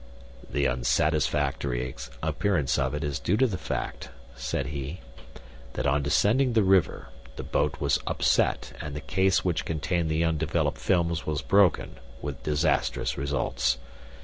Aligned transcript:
"The 0.49 0.65
unsatisfactory 0.65 1.95
appearance 2.23 2.79
of 2.79 2.95
it 2.95 3.03
is 3.03 3.19
due 3.19 3.37
to 3.37 3.45
the 3.45 3.55
fact," 3.59 4.09
said 4.35 4.65
he, 4.73 5.01
"that 5.73 5.85
on 5.85 6.01
descending 6.01 6.53
the 6.53 6.63
river 6.63 7.09
the 7.35 7.43
boat 7.43 7.79
was 7.79 7.99
upset 8.07 8.73
and 8.81 8.95
the 8.95 8.99
case 8.99 9.45
which 9.45 9.63
contained 9.63 10.09
the 10.09 10.23
undeveloped 10.23 10.79
films 10.79 11.27
was 11.27 11.43
broken, 11.43 11.97
with 12.19 12.41
disastrous 12.41 13.15
results. 13.15 13.77